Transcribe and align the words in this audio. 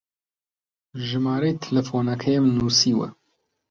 ژمارەی 1.07 1.55
تەلەفۆنەکەیم 1.63 2.45
نووسیوە. 2.57 3.07